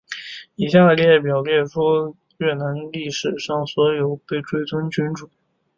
[0.55, 5.29] 以下的列表列出越南历史上所有被追尊君主。